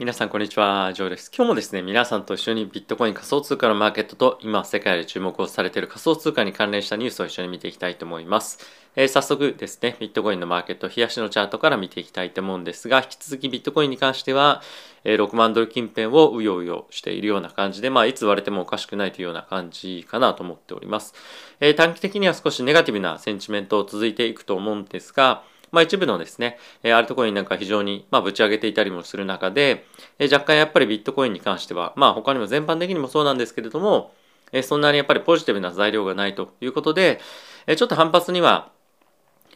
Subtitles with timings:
[0.00, 1.30] 皆さんこんにちは、ジョーです。
[1.30, 8.60] 今日もですね、皆さんと一緒にビットコイン仮想通貨のマーケットと今世界で注目をされている仮想通貨に関連したニュースを一緒に見ていきたいと思います。
[8.96, 14.62] えー、早速ですね、ビットコインのマーケット、冷やしのチャートから見ていきたいと思うんですが、引き続きビットコインに関しては、
[15.04, 21.12] えー、6万ドル近辺をうようよしているような感じで、まあ、いつ割れてもおかしくないというような感じかなと思っております。
[21.60, 25.42] えー、短期的には少しネガティブなセンチメントを続いていくと思うんですが、
[25.72, 29.84] まあ、一部のですね、えアルトコインなんか非常に、まあ、ぶち上げていたりもする中で、
[30.18, 34.12] え若干やっぱりビットコインに関しては、まあ、他にも全般的にもそうなんですけれども、
[34.52, 37.20] えそんなにやっぱりポジティブな材料がないということで、
[37.66, 38.70] えちょっと反発には、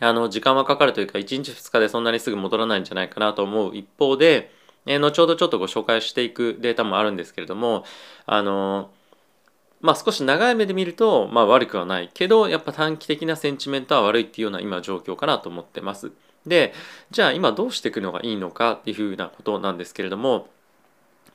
[0.00, 4.50] あの、時間はかかるというか、1日2日でそんなにすぐ戻らないんじゃないかなと思う一方で、
[4.86, 7.84] え後ほどちょっとご紹介していくデータもあるんですけれども、
[8.26, 8.90] あの
[9.84, 16.10] まあ少し長い目で見ると、まあ悪くはないけど、やっぱ短期的なセンチメントは悪いっていうような今状況かなと思ってます。
[16.46, 16.72] で、
[17.10, 20.48] じゃあ今どうしていくのがいいのかっていうふうなことなんですけれども、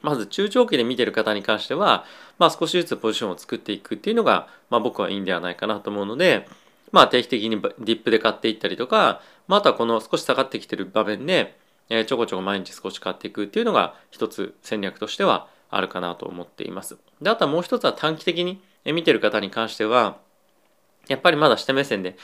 [0.02, 2.06] まず中長期で見てる方に関しては、
[2.40, 6.48] まあ少しずつポジションを作っていくっていうのが、まあ僕はいいんではないかなと思うので、
[6.92, 11.56] まあ定期的にディップで買っていったりとか、まあ、とはこの少し下がってきてる場面で、
[11.90, 16.98] え、ちょこちょこ毎日少し買っていくっていうのが一つ戦略としてはあるかなと思っています。
[17.22, 20.18] で、あとはもう一つは短期的に見てる方に関しては、
[21.08, 22.18] やっぱりまだ下目線で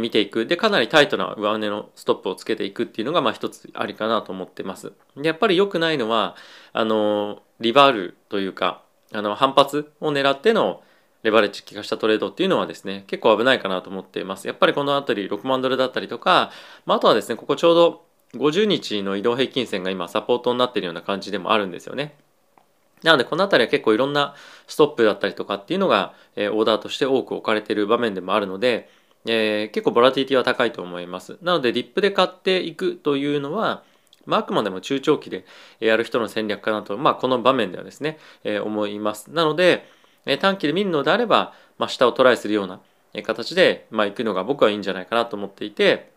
[0.00, 0.46] 見ていく。
[0.46, 4.92] で、かなりタイトな上値のストップをつけていくっていうのが、まあ一つありかなと思ってます。
[5.16, 6.36] で、やっぱり良くないのは、
[6.72, 10.82] あの、リバールというか、あの、反発を狙っての
[11.22, 14.48] レバレッジ効かしたトレードっていうのはですね、結構危ないかなと思っています。
[14.48, 16.50] やっぱりこのあたり6万ドルだったりとか、
[16.84, 22.16] まあ、あとはですね、ここちょうど50日の移動平均線が今サポートになっているような感じでもあるんですよね。
[23.02, 24.34] なのでこの辺りは結構いろんな
[24.66, 28.88] ストップだったりとかっていうのが、えー、オーダーとして多く置かれている場面でもあるので、
[29.26, 31.38] えー、結構ボラティリティは高いと思います。
[31.42, 33.82] なのでディップで買っていくというのは、
[34.26, 35.44] まあ、あくまでも中長期で
[35.80, 39.30] やる人の戦略かなと、まあ、この場面ではですね、えー、思います。
[39.30, 39.86] なので、
[40.24, 42.80] え短期で見るのであれば、まあ、下をトライするような
[43.22, 46.12] 形で、まあ、行くのが僕はいいんじゃないかなと思っていて、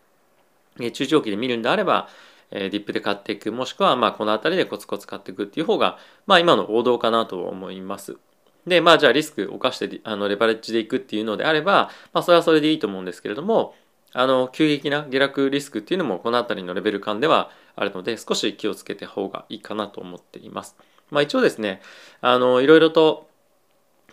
[0.92, 2.08] 中長期で見るんであれば、
[2.50, 8.16] えディップで買っていくもしくはまあこの辺りでコツコツ買っていくっていう方がまあ今の王道かなと思います。
[8.66, 13.74] でまあじゃあリスクを冒してあのレバレッジでいくっていうのであれば、まあ、それはそれでいいと思うんですけれども
[14.12, 20.76] あの急激な下落リスクっていうのもこの辺りのレベル感ではあるので少し気をつけた方がいいかなと思っています。
[21.10, 21.80] まあ一応ですね
[22.20, 23.28] あのいろいろと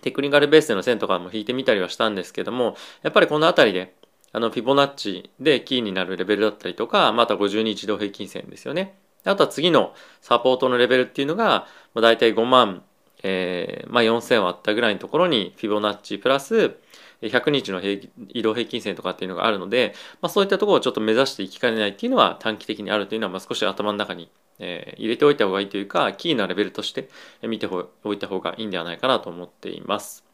[0.01, 3.95] テクニカルベースでの線とかも引いてみたりはしたんですけどもやっぱりこの辺りで
[4.33, 8.97] あの、フィボナッチでキーになるレベルだったりとか、また50日移動平均線ですよね。
[9.23, 12.83] あとは次のサポートのレベルっていうのが、まあ、大体5万、
[13.21, 16.75] えー、まあ、4000割ったぐらいのところにフィボナッチプラス
[17.21, 24.29] 100日の移動平均線とかっていうのがあるので、まあ、そういったところをちょっと目指していきかねないっていうのは短期的にあるというのは、まあ、少し頭の中に、
[24.59, 27.09] えー、入れておいた方がいいというか、キーなレベルとして
[27.43, 27.67] 見て
[28.03, 30.32] おいた方がいいんではないかなと思っています。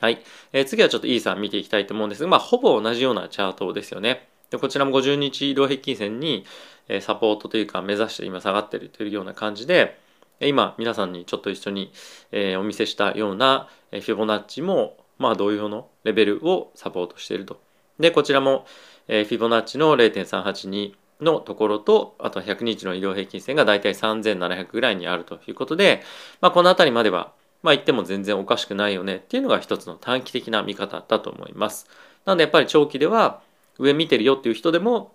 [0.00, 0.22] はい。
[0.52, 4.28] えー、次はちょっと E さん見ていきたいと思うんですが、まあ、ほぼ同じようなチャートですよね。
[4.50, 6.44] でこちらも50日移動平均線に、
[6.88, 9.98] え、サポートというか目指して今下がってるというような感じで、
[10.40, 11.92] 今皆さんにちょっと一緒に、
[12.30, 17.60] え、お見せしたような、フィボナッチも、まあ、同様のレベルをサポートしていると。
[17.98, 18.66] で、こちらも、
[19.08, 26.02] えフィボナッチの0.382のところと、あと100日の移動平均線がだいたい3700ぐらいにあるということで、
[26.40, 27.32] まあ、この辺りまでは
[27.66, 31.88] まあ言っても全然おかしくないよねっていうのが一つの短期的な見方だと思います。
[32.24, 33.42] なのでやっぱり長期では
[33.80, 35.10] 上見てるよっていう人でも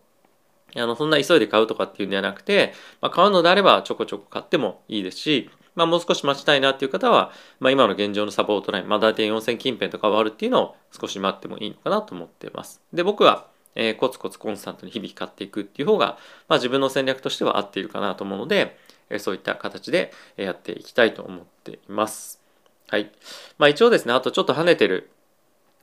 [0.75, 12.81] あのそんな急いで買うとかっていうんではなくて、まあ、買うのであればちょこちょこ買ってもいいですし、まあ、もう少し待ちたいなっていう方は、まあ、今の現状のサポートライン、まあ、大体4000近辺とかはあるっていうのを少し待ってもいいのかなと思っています。
[12.91, 16.17] で僕はえー、コツコツコンスタントに日々買っていくっていう方が、
[16.49, 18.77] まあ、自分の戦略としては合っているかなと思うので、
[19.09, 22.40] え、そういった形でやっていきたいと思っています。
[22.91, 23.09] はい。
[23.57, 25.09] まあ一応ですね、あとちょっと跳ねてる、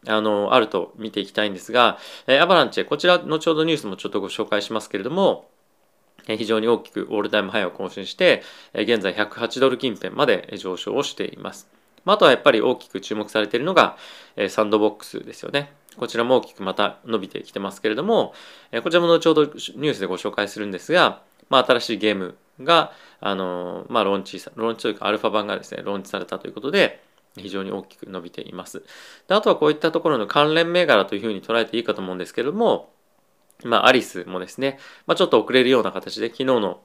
[0.06, 1.96] あの、あると見ていきたいんですが、
[2.26, 5.48] えアバランチェ、こちら後ほどニュースもちょっとご紹介しますけれども、
[6.28, 8.42] え非常に大きくオールタイムハイを更新して、
[8.74, 11.66] え現在108ドル近辺まで上昇をしています。
[12.04, 13.96] まあとはやっぱり大きく注目されているのが
[14.36, 15.72] えサンドボックスですよね。
[15.96, 18.34] こちらも大きくまた伸びてきてますけれども、
[18.70, 27.02] えこちらも後ほどニュースでご紹介するんですが、まあ、新しいゲームが、あのまあ、ローンチ、ローンチというかアルファ版がですね、ローンチされたということで、
[27.36, 28.82] 非常に大きく伸びています。
[29.28, 32.90] であとはこういったところの関連銘柄というふうに捉えていいかと思うんですけれども、
[33.64, 36.80] まあ、アリスもですね、まあ、ちょっと遅れるような形で、昨日の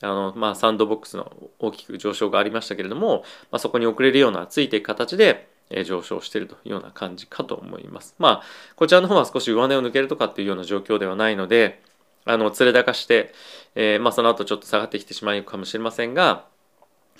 [0.00, 8.14] あの、まあ、サンドボックスの大きく上昇がありましたけれども、まあ、そこに遅れるような、ついていく形で、え上昇しているというような感じかと思います。
[8.18, 8.42] まあ、
[8.76, 11.82] こちらの方は少し上値を抜けるとかっていうような状況ではないので、
[12.24, 13.32] あの連れ高して、
[13.74, 16.44] えー、まあ、その後ちょっと下がってきてしまうかもしれませんが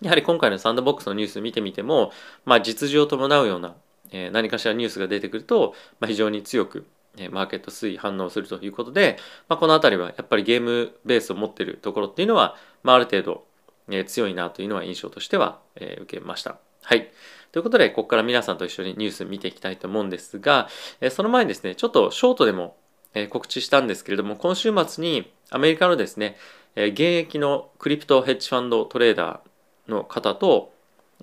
[0.03, 2.13] やはり今回のサンドボックスのニュース見てみても、
[2.45, 3.75] まあ、実需を伴うような、
[4.13, 6.87] えー、何かしらニュースが出てくると、まあ、非常に強く
[7.17, 9.19] えマーケット推移反応するということで、
[9.49, 13.45] まあ、この辺りはやっぱりゲームベースを持っているところっていうのは、まあ、ある程度、
[13.91, 16.59] え、強いなというのは印象としては、え、受けました。
[16.83, 17.11] はい。
[17.53, 20.69] ということで、ここから皆さんと一緒にニュース見ていきたいと思うんですが、
[21.01, 22.77] え、その前にですね、ちょっとショートでも、
[23.15, 26.37] え、告知したんですけれども、今週末にアメリカのですね、
[26.77, 30.73] え、現役のクリプトヘッジファンドトレーダーの方と、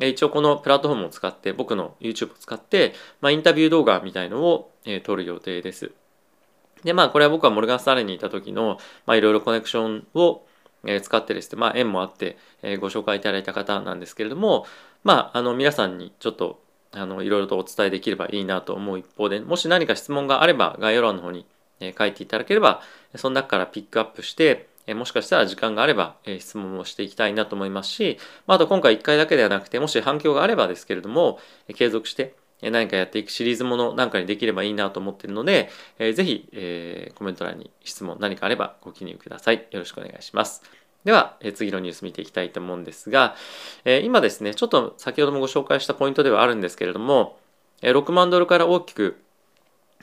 [0.02, 5.92] 一応このプラットフォームを使って僕の YouTube を使って、まあ、インタビュー動画みたいのを、え、撮る予定です。
[6.86, 8.78] でまあこれは僕はモルガン・スタレンにいた時の
[9.08, 10.46] まあいろいろコネクションを
[11.02, 14.68] 使ってですね、まあ、縁もあって、えご紹介いただいた方なんですけれども、
[15.04, 16.62] まあ、あの皆さんにちょっと
[16.92, 21.48] あのいろいろとお伝えできればいいなと思う一方でもし何か質問があれば概要欄の方に
[21.98, 22.82] 書いていただければ
[23.16, 28.18] その中からピックアップしてもしかしたら時間があれば質問をしていきたいなと思いますし
[28.48, 31.40] あと今回1回だけではなくてもし反響があればですけれども
[31.74, 35.70] 継続して何かやっていくシリーズものなんかにできればいいなと思っているので、
[36.00, 39.68] ぜひ、え、コメント欄に質問何かあればご記入ください。
[39.72, 40.64] よろしくお願いします。
[41.04, 43.36] では、次のニュース見ていきたいと思うんですが、
[43.84, 47.38] え、今ですね、ちょっと先ほどもご紹介したポイントではあるんですけれども、
[47.82, 49.18] え、6万ドルから大きく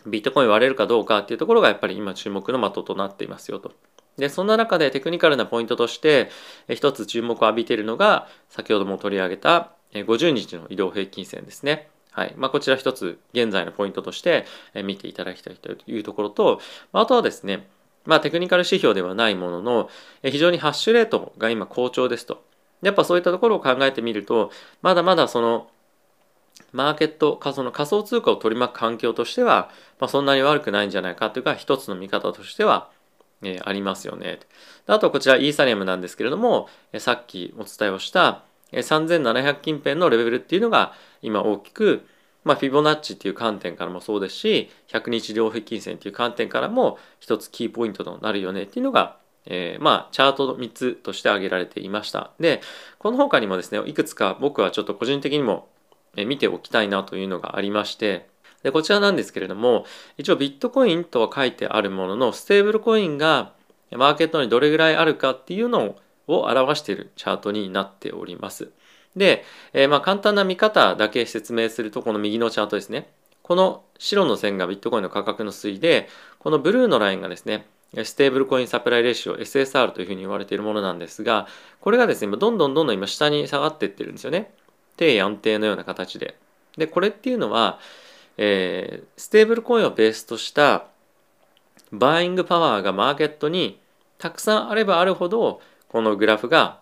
[0.06, 3.72] ビットコイン割れるかどうかっていうところがやっぱり今注目の的となっていますよと。
[4.18, 6.30] で、そんな中でテクニカルなポイントとして、
[6.68, 11.88] 一つ注目を浴びているのが、先ほども取り上げた50日の移動平均線ですね。
[12.10, 14.44] はいまあ、こちら一つ現在のポイントとして
[14.84, 16.60] 見ていただきたいというところと、
[16.92, 17.66] あとはですね、
[18.04, 19.90] まあ、テクニカル指標ではないものの、
[20.22, 22.44] 非常にハッシュレートが今好調ですと。
[22.82, 24.50] やっぱそういったところを考えてみると、
[24.82, 25.68] まだまだその
[26.72, 29.70] マーケット、その仮想通貨を取り巻く環境としては、
[30.00, 32.90] まあ、そんなに悪くないんじゃないかというか、一つの見方としては、
[33.42, 34.40] えー、ありますよね。
[34.86, 38.42] あとこちらイーサリアムなんですけれども、さっきお伝えをした
[38.80, 42.06] 3700近辺のレベルっていうのが今大きく、
[42.44, 52.62] まあ、フィボナッチっていう観点からもそうですし100日両平均線っていう観点からも一つキーポイントとなるよねっていうのが、えー、まあチャートの3つとして挙げられていましたで
[52.98, 55.68] この他にもですねいくつか僕はちょっと個人的にも
[56.16, 58.26] 見ておきたいなというのがありまして
[58.62, 59.86] でこちらなんですけれども
[60.18, 63.52] 一応ビットコインとは書いてあるもののステーブルコインが
[63.90, 68.70] マーケットにどれぐらいあるかっていうのを表しているチャートになっております。
[69.16, 73.10] で、えー、まあ簡単な見方だけ説明するとこの右のチャートですね
[73.42, 76.08] この白の線がビットコインの価格の推移で
[76.38, 77.66] このブルーのラインがですね
[78.04, 81.46] ステーブルコインサプライレシオ SSR というふうに言われているものなんですが
[81.82, 84.54] これがですねどんどんどんどん今下に下がっていってるんですよね
[84.96, 86.36] 低安定のような形で
[86.76, 87.78] でこれっていうのは、
[88.38, 90.86] えー、ステーブルコインをベースとした
[91.90, 93.78] バーイングパワーがマーケットに
[94.18, 96.80] たくさんあればあるほどこのグラフが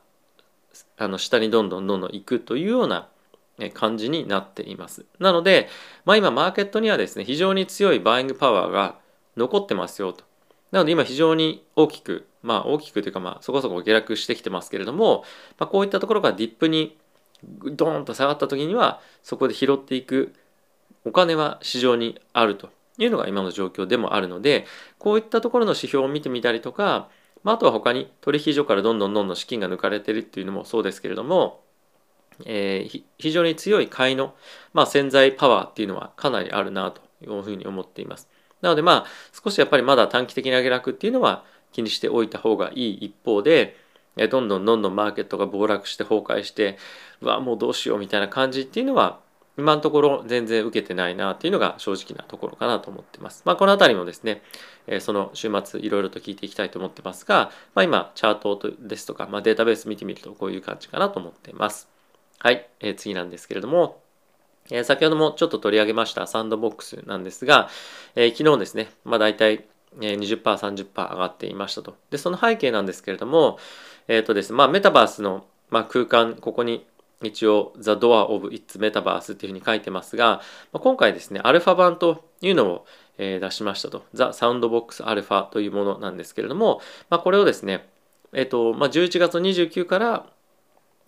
[0.96, 3.08] あの下にどんどんどんどん行くというような
[3.74, 5.04] 感じになっています。
[5.18, 5.68] なので、
[6.04, 8.96] まあ、今マーケットにはですね非常に強いバーイングパワーが
[9.36, 10.24] 残ってますよと。
[10.70, 15.24] なので今非常に大きくまあ大きくというかまあそこそこ下落してきてますけれども、
[15.58, 16.96] まあ、こういったところがディップに
[17.42, 20.34] ドーンと下がった時にはそこで拾っていく
[21.04, 24.66] お金は市場にあるというのが今の状況でもあるので
[24.98, 27.08] こういったところの指標を見てみたりとか
[27.42, 31.60] まあ、あとは他に取引所からどんどんどんどん資金が抜かれてるっていうのもそうですけれども、
[32.44, 34.34] えー、非常に強い買いの、
[34.72, 38.28] まあ、潜在パワーっていうのはかなりあるなというふうに思っています。
[38.60, 39.06] なのでまあ
[39.42, 43.76] 少しやっぱりまだ短期的な下落っていうのは気にしておいた方がいい一方で、
[44.16, 46.78] どんどんどんどんマーケットが暴落して崩壊して
[47.20, 49.20] うわもうどうしようみたいな感じっていうのは
[49.58, 53.42] 今のところ全然受けてないなっていうのが正直なところかなと思ってます。
[53.44, 54.42] まあ、この辺りもですね、
[55.00, 61.88] その週末いろいろと聞いていきたいと思ってますが、まあ、今チャートですとか、まあ、データベース見てみるとこういう感じかなと思ってます。
[62.38, 64.00] はい、えー、次なんですけれども、
[64.70, 67.68] えー、先ほどもちょっと取り上げましたサンドボックスなんですが、
[68.14, 69.66] えー、昨日ですね、まあ、大体
[69.98, 71.96] 20%、30%上がっていましたと。
[72.10, 73.58] で、その背景なんですけれども、
[74.08, 76.86] えっ、とですね、まあ、メタバースの、まあ、空間、ここに
[77.22, 80.40] 一応 The Door of Its Metaverse っていうふうに書いてますが、
[80.72, 82.86] まあ、今回ですね、アルファ版というのを、
[83.18, 84.04] えー、出しましたと。
[84.14, 86.80] The Soundbox Alpha というものなんですけれども、
[87.10, 87.86] まあ、これをですね、
[88.32, 90.26] えっ、ー、と、まあ、11月29から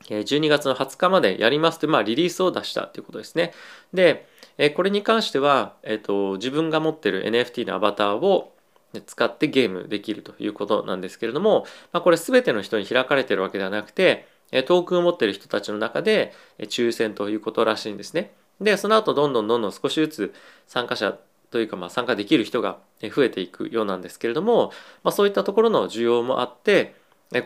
[0.03, 3.53] 12月の20日までやりますという、まあ、リリースを出したということですね。
[3.95, 4.27] で、
[4.59, 8.52] えこれに関しては、えっ、と、自分が持ってる NFT のアバターを
[9.01, 14.29] 使ってゲームできるということなんですけれども、まあ、これ全ての人に開かれてるわけではなくて、
[14.67, 18.33] トークンを持ってる人たちの中で抽選ということらしいんですね。
[18.61, 20.35] で、その後どんどんどんどん少しずつ
[20.67, 21.19] 参加者
[21.53, 22.79] というかまあ参加できる人が
[23.15, 24.73] 増えていくようなんですけれども、
[25.05, 26.97] まあ、そういったところの需要もあって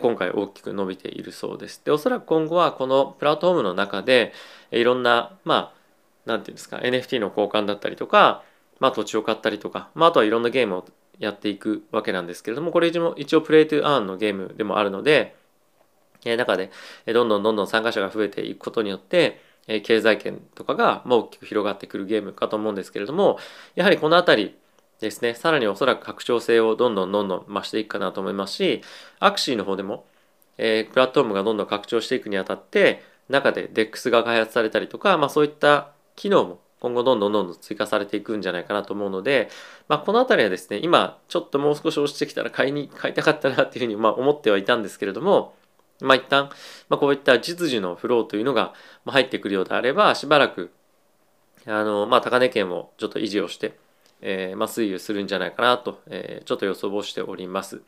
[0.01, 1.81] 今回大きく伸びているそうです。
[1.83, 4.33] でおそらく今後はこのプラットフォームの中で
[4.71, 5.73] いろんなまあ
[6.25, 8.43] 何て言うんですか NFT の交換だったりとか、
[8.79, 10.85] まあ、土地を買ったりとか、まあ、あとはいろんなゲームを
[11.19, 15.35] やっていくわけなんですけれどもこれ一応プレイトゥーアーンのゲームでもあるので
[16.23, 16.71] 中で
[17.05, 19.41] どんどんどんどん参加者が増えていくことによって
[19.83, 23.37] 経済圏とかが大きく広がってくるゲームかと思うんですけれども
[23.75, 24.57] やはりこの辺り
[24.99, 28.81] ですねさらにおそらく拡張性をどんどんどんどん増していくかなと思いますし
[29.19, 30.05] アクシーの方でも、
[30.57, 39.49] え、プラットフォームがどんどん拡張していくにあたって中で DEX が開発されたりとか、まあ、そういった機能も今後どんどんどんどん追加されていくんじゃないかなと思うので、
[39.87, 45.55] まあ、この辺りはですね今ちょっともう少し落ちてきたら買いに 買いたかったなっていうふうにまあ思ってはいたんですけれども
[45.99, 46.49] まあ一旦、
[46.89, 48.73] まあ、こういった実需のフローというのが
[49.05, 50.71] 入ってくるようであればしばらく
[51.65, 53.77] あの、まあ、高値圏をちょっと維持をして
[54.21, 57.81] えー、まあ、推移するんじゃないかなと、えー、ちょっと予想をしております。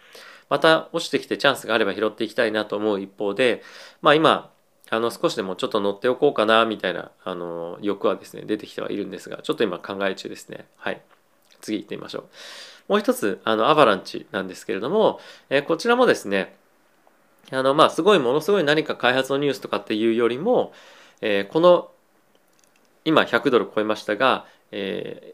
[0.49, 3.61] また落ちてきてチャンスがあれば拾っていきたいなと思う一方で、
[4.01, 4.51] まあ、今
[4.89, 10.65] あの少しでもちょっと乗っておこうかなみたいなあの欲はですね出てきてはいるんですがちょっと今考え中ですね。
[10.77, 11.01] はい。
[11.61, 12.23] 次行ってみましょう。
[12.87, 15.19] もう一つあのアバランチなんですけれども、
[15.49, 16.55] えー、こちらもですね
[17.51, 20.73] あのまあすごいものすごい何か開発のニュースとかっていうよりも、
[21.21, 21.91] えー、この
[23.05, 25.33] 今100ドル超えましたが、え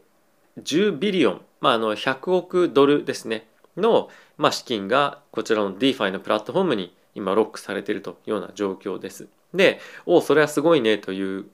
[0.62, 3.46] 10ビリオン、まあ、あの100億ドルですね
[3.76, 4.08] の、
[4.38, 9.28] まあ、資金がこちらの DeFi のプラットフォームに今ロックされているというような状況です。
[9.56, 11.46] で、おそれはすごいねという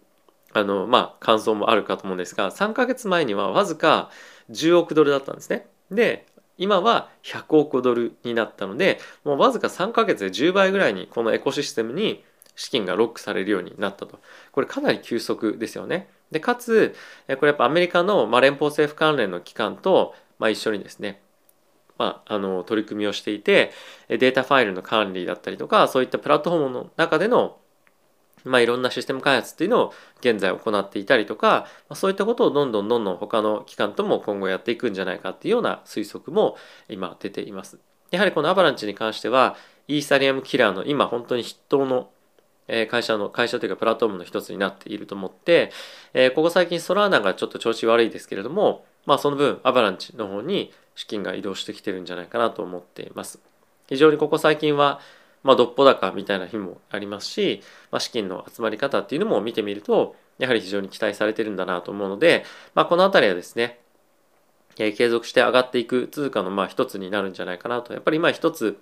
[0.52, 4.10] あの、まあ、感想もあるかと思うんですが3ヶ月前にはわずか
[4.50, 5.66] 10億ドルだったんですね。
[5.90, 6.26] で
[6.58, 12.22] 今は100億ドルになったのでもうわずか3ヶ月で10倍ぐらいにこのエコシステムに
[12.54, 14.20] 資金がロックされるようになったと
[14.52, 16.08] これかなり急速ですよね。
[16.30, 16.94] でかつ
[17.38, 21.20] これやっぱアメリカの、まあ、連邦政府関連の機関と、まあ、一緒にですね
[21.98, 23.70] まあ、あの取り組みをしていて
[24.08, 27.58] データファイルの管理だったりとかそういったプラットフォームの中での、
[28.44, 36.56] まあ、いろんなシステム開発っていうのを現在行っていたりとか、ま、そういったことをどんどんどんどん他の機関とも今後やっていくんじゃないかっていうような推測も
[36.88, 37.78] 今出ています。
[38.10, 39.56] やはりこのアバランチに関しては
[39.88, 42.10] イーサリアムキラーの今本当に筆頭の
[42.88, 45.72] 会社の会社というかプラットフォームの一つになっていると思って、
[46.14, 53.40] えここ最近ソラーナがちょっと調子悪いですけれども、まあ、その分アバランチの方に資金が移動してきてるんじゃないかなと思っています。
[53.88, 55.00] 非常にここ最近は、
[55.42, 62.44] まあ、どっぽ高みたいな日もありますし、まあ、資金の集まり方っていうのも見てみるとやはり非常に期待されてるんだなと思うので、
[62.74, 63.80] まあ、この辺りはですね
[64.74, 68.80] 継続して上がっていく通貨のまあ一つになるんじゃないかなとやっぱり今一つ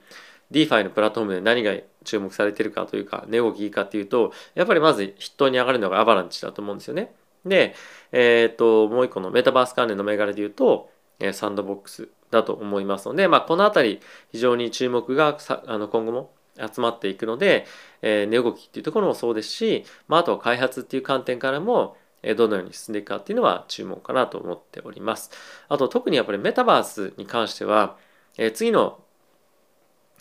[0.52, 1.74] DeFi のプラットフォームで何が
[2.04, 7.14] 注目されてるかというか、値動きかっていうと、やっぱりまず筆頭に上がるのがアバランチだと思うんですよね。
[7.46, 7.74] で、
[8.12, 10.90] えっ、と、もう一個のメタバース関連の銘柄で言うと、
[11.32, 14.00] サンドボックスだと思いますので、まあ、このあたり
[14.32, 15.36] 非常に注目が
[15.66, 17.66] あの今後も集まっていくので、
[18.02, 25.30] えー、値動きっていうところもそうですし、まあ、あとは開発っていう観点からも、えどのように進んでいくかっていうのは注目かなと思っております。
[25.70, 27.96] あと特にやっぱりメタバースに関しては、
[28.36, 29.00] えー、次の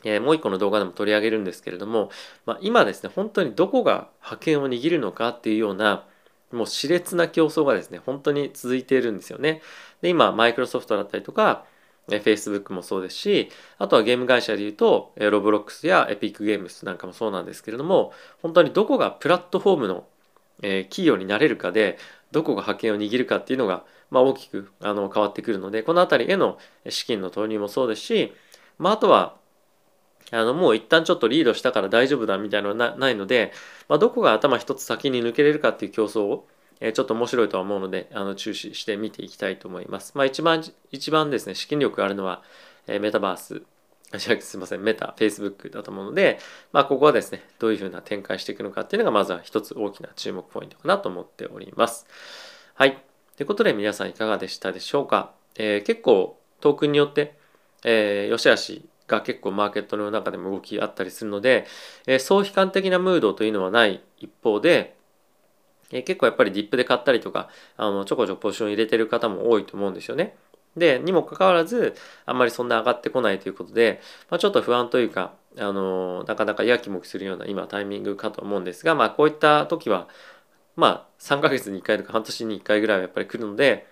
[0.03, 2.09] えー、もう一個の動画でも取り上げるんですけれども、
[2.45, 6.05] まあ、今ですね本当にどこが覇権を握るのかっていうような
[6.51, 9.61] もう熾烈な競争がですね本当に続いているんですよね。
[10.01, 11.65] で今マイクロソフトだったりとか
[12.17, 18.11] Facebook もそうですしあとはゲーム会社でいうとロブロックスやエピックゲームスなんかもそうなんですけれども
[18.41, 20.05] 本当にどこがプラットフォームの、
[20.61, 21.97] 企業になれるかで
[22.31, 26.57] どこが覇権を握るかっていうのが、まあ、大きくあの変わってくるのでこの辺りへの
[26.89, 28.33] 資金の投入もそうですし、
[28.77, 29.39] まあ、あとは
[30.31, 33.51] あのもう一旦ちょっとリードしたから大丈夫だみたいなのはないので、
[33.87, 36.47] まあ、どこが頭一つ先に抜けれるかっていう競争を、
[36.81, 40.13] え、ちょっと面白いとは思うのであの注視して見ていきたいと思います。
[40.15, 42.43] まあ、一番一番ですね資金力があるのは、
[42.87, 43.61] え、メタバース
[44.17, 46.39] すいませんメタ、フェイスブックだと思うので、
[46.71, 52.07] まあ、ここはですねどういうふうな展開していくのかっていうのがまずは一つ大きな注目ポイントかなと思っております。
[52.73, 53.03] はい。
[53.37, 55.33] ということで皆さんいかがでしたでしょうか？
[55.55, 57.37] えー、結構トークンによって、
[57.83, 61.67] えー、よしあしが結構マーケットの中でも動きあったりするので、
[62.07, 64.97] えー、総悲観的なムードというのはない一方で、
[65.91, 70.35] え、結構やっぱりディップで買ったりとかあのちょこちょこポジション入れてる方も多いと思うんですよね。
[70.77, 80.07] でにもかかわらずあんまりそんな上がってこないということで、まあ、ちょっと不安というか、あのなかなかやきもきするような今タイミングかと思うんですが、まあ、こういった時は
[80.75, 83.87] まあ3ヶ月に1回とか半年に1回ぐらいはやっぱり来るので、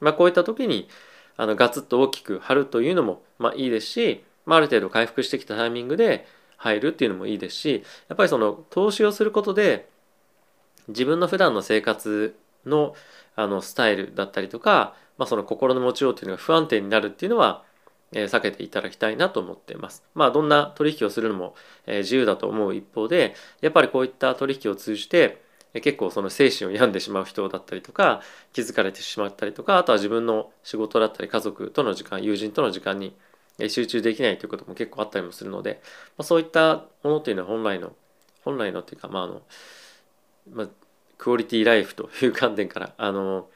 [0.00, 0.88] まあ、こういった時に
[1.36, 9.88] あのガツッと大きく張るというのもまあいいですしまあ、ある程度回復してきたタイミングで入るっていうのもいいですしやっぱりその投資をすることで
[10.88, 12.34] 自分の普段の生活
[12.66, 12.94] の
[13.34, 17.64] あのスタイルだったりとか、まあ、その心の持ちようというのが不安定になるっていうのは、
[18.12, 20.04] えー、避けていただきたいなと思っています。
[20.14, 21.54] まあどんな取引をするのも、
[21.86, 25.42] えー、自由だと思う一方でやっぱりこういった取引を通じて
[25.80, 28.20] 結構その精神を病んでしまう人だったりとか
[28.52, 33.16] 気づかれてしまったりとかあとは自分の仕事だったり家族との時間友人との時間に
[33.68, 35.80] 集中できないということも結構あったりもするので、
[36.18, 37.92] まあ、そういったものというのは本来の
[38.44, 39.42] 本来のっていうかまああの、
[40.50, 40.68] まあ、
[41.18, 43.48] クオリティライフという観点からあの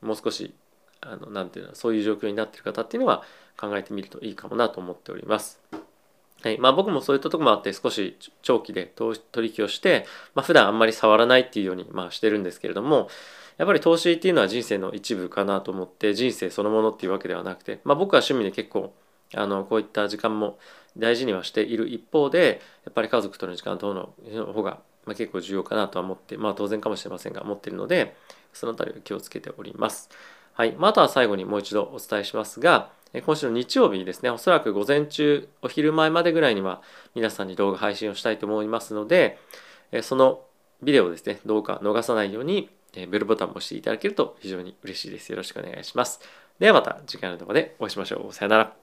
[0.00, 0.54] もう少し
[1.00, 3.22] あのなていうのそういう状況になってる方っていうのは
[3.58, 5.60] 考えてみるといいかもなと思っております。
[6.42, 13.08] はいまあ、僕もそういったとこもあって少し長期で取引をして、まあ、普段あんまり触らないっていうようにまあしてるんですけれども
[13.58, 18.92] やっぱり投資っていうのは人生の一部かなと思って人生そのものっていうわけではなくて、まあ、僕は趣味で結構
[19.34, 20.58] あのこういった時間も
[20.96, 24.12] 大事にはしている一方でやっぱり家族との時間等の
[24.52, 28.14] 方が、まあ、結構重要かなとは思ってまあ当然かもしれませんが思っているので
[28.52, 30.10] その辺りを気をつけております。
[30.54, 32.90] はい、まあ、あとは最後にもう一度お伝えしますが
[33.24, 36.82] 今週の日曜日にですねおそらく午前中お昼前までぐらいには
[37.14, 39.38] 皆さんに動画配信をしたいと思いますので
[40.02, 40.42] その
[40.82, 45.30] ビデオをですねどうか逃さないようにベルボタンを押していただけると非常に嬉しいです。
[45.30, 46.20] よろしくお願いします。
[46.58, 48.32] ではまた次回の動画でお会いしましょう。
[48.32, 48.81] さよなら。